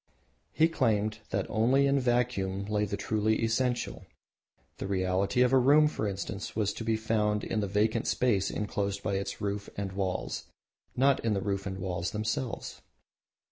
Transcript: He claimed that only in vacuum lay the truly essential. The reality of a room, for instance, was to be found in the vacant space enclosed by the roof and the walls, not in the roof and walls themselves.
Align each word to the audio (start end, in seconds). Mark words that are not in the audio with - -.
He 0.51 0.67
claimed 0.67 1.19
that 1.29 1.45
only 1.47 1.85
in 1.85 1.99
vacuum 1.99 2.65
lay 2.65 2.85
the 2.85 2.97
truly 2.97 3.43
essential. 3.43 4.07
The 4.77 4.87
reality 4.87 5.43
of 5.43 5.53
a 5.53 5.59
room, 5.59 5.87
for 5.87 6.07
instance, 6.07 6.55
was 6.55 6.73
to 6.73 6.83
be 6.83 6.97
found 6.97 7.43
in 7.43 7.59
the 7.59 7.67
vacant 7.67 8.07
space 8.07 8.49
enclosed 8.49 9.03
by 9.03 9.13
the 9.13 9.31
roof 9.39 9.69
and 9.77 9.91
the 9.91 9.95
walls, 9.95 10.45
not 10.95 11.23
in 11.23 11.35
the 11.35 11.39
roof 11.41 11.67
and 11.67 11.77
walls 11.77 12.09
themselves. 12.09 12.81